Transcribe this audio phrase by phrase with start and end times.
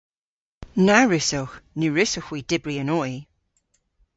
[0.85, 1.55] Na wrussowgh.
[1.77, 3.13] Ny wrussowgh hwi dybri an oy.